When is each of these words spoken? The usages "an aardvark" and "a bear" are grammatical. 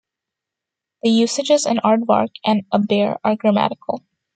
The 1.03 1.11
usages 1.11 1.67
"an 1.67 1.77
aardvark" 1.83 2.29
and 2.43 2.63
"a 2.71 2.79
bear" 2.79 3.19
are 3.23 3.35
grammatical. 3.35 4.03